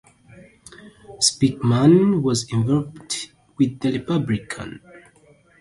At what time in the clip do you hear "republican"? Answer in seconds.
3.91-4.81